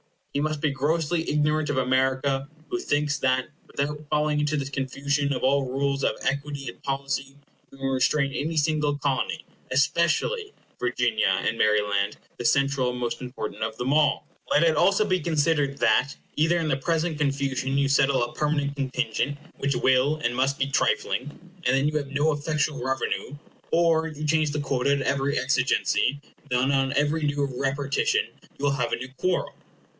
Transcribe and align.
He 0.33 0.39
must 0.39 0.61
be 0.61 0.71
grossly 0.71 1.29
ignorant 1.29 1.69
of 1.69 1.77
America 1.77 2.49
who 2.69 2.79
thinks 2.79 3.19
that, 3.19 3.49
without 3.67 3.99
falling 4.09 4.39
into 4.39 4.55
this 4.57 4.69
confusion 4.69 5.31
of 5.31 5.43
all 5.43 5.65
rules 5.69 6.03
of 6.05 6.13
equity 6.23 6.69
and 6.69 6.81
policy, 6.81 7.35
you 7.69 7.77
can 7.77 7.87
restrain 7.87 8.31
any 8.31 8.55
single 8.55 8.97
Colony, 8.97 9.45
especially 9.71 10.53
Virginia 10.79 11.41
and 11.45 11.55
Maryland, 11.57 12.17
the 12.37 12.45
central 12.45 12.89
and 12.89 12.97
most 12.97 13.21
important 13.21 13.61
of 13.61 13.77
them 13.77 13.93
all. 13.93 14.25
Let 14.49 14.63
it 14.63 14.75
also 14.75 15.05
be 15.05 15.19
considered 15.19 15.77
that, 15.79 16.15
either 16.35 16.57
in 16.57 16.69
the 16.69 16.77
present 16.77 17.19
confusion 17.19 17.77
you 17.77 17.87
settle 17.89 18.23
a 18.23 18.33
permanent 18.33 18.75
contingent, 18.77 19.37
which 19.57 19.75
will 19.75 20.15
and 20.15 20.33
must 20.35 20.57
be 20.57 20.65
trifling, 20.71 21.29
and 21.65 21.75
then 21.77 21.87
you 21.87 21.97
have 21.97 22.07
no 22.07 22.31
effectual 22.31 22.81
revenue; 22.83 23.35
or 23.71 24.07
you 24.07 24.25
change 24.25 24.49
the 24.51 24.61
quota 24.61 24.93
at 24.95 25.01
every 25.01 25.37
exigency, 25.37 26.19
and 26.49 26.71
then 26.71 26.71
on 26.71 26.93
every 26.95 27.21
new 27.23 27.45
repartition 27.59 28.25
you 28.57 28.65
will 28.65 28.71
have 28.71 28.93
a 28.93 28.95
new 28.95 29.09
quarrel. 29.19 29.53